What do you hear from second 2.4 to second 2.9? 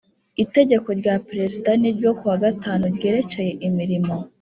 gatanu